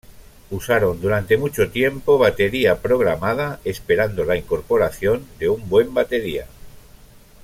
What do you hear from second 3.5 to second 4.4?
esperando la